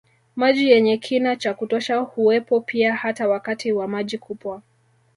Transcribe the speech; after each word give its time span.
Maji 0.35 0.69
yenye 0.69 0.97
kina 0.97 1.35
cha 1.35 1.53
kutosha 1.53 1.97
huwepo 1.97 2.61
pia 2.61 2.95
hata 2.95 3.27
wakati 3.29 3.71
wa 3.71 3.87
maji 3.87 4.17
kupwa 4.17 4.61